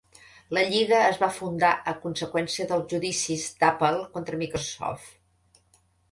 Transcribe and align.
La 0.57 0.61
lliga 0.69 0.99
es 1.07 1.17
va 1.23 1.27
fundar 1.33 1.73
a 1.91 1.91
conseqüència 2.05 2.65
dels 2.71 2.87
judicis 2.93 3.43
d'Apple 3.59 3.99
contra 4.15 4.41
Microsoft. 4.43 5.13